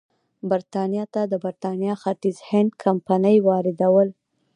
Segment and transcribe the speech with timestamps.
[0.49, 4.09] برېټانیا ته د برېټانیا ختیځ هند کمپنۍ واردول.